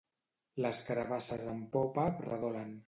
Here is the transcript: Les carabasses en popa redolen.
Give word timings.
Les 0.65 0.79
carabasses 0.89 1.47
en 1.55 1.63
popa 1.77 2.11
redolen. 2.29 2.79